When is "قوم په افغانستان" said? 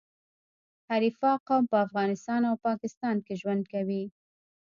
1.47-2.41